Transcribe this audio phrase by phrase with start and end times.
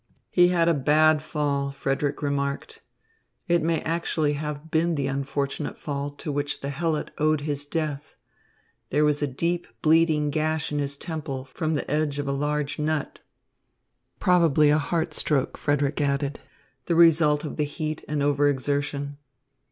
[0.31, 2.81] "He had a bad fall," Frederick remarked.
[3.47, 8.15] It may actually have been the unfortunate fall to which the helot owed his death.
[8.89, 12.79] There was a deep bleeding gash in his temple from the edge of a large
[12.79, 13.19] nut.
[14.19, 16.39] "Probably a heart stroke," Frederick added,
[16.87, 19.17] "the result of the heat and over exertion."